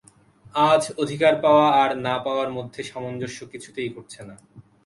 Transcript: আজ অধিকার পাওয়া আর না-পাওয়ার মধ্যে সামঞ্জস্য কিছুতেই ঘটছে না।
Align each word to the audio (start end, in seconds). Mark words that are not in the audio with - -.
আজ 0.63 0.83
অধিকার 0.97 1.33
পাওয়া 1.41 1.67
আর 1.81 1.89
না-পাওয়ার 1.97 2.49
মধ্যে 2.51 2.81
সামঞ্জস্য 2.83 3.39
কিছুতেই 3.45 3.89
ঘটছে 3.89 4.21
না। 4.23 4.35